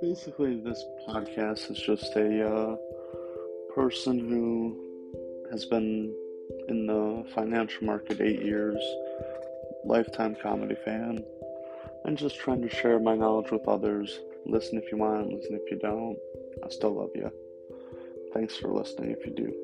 [0.00, 2.76] basically, this podcast is just a uh,
[3.74, 6.14] person who has been
[6.68, 8.82] in the financial market eight years,
[9.84, 11.24] lifetime comedy fan,
[12.04, 14.20] and just trying to share my knowledge with others.
[14.46, 16.16] Listen if you want, listen if you don't.
[16.64, 17.30] I still love you.
[18.32, 19.54] Thanks for listening if you do.